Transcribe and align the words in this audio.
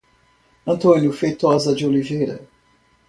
Antônio 0.65 1.13
Feitoza 1.13 1.75
de 1.75 1.85
Oliveira 1.85 2.47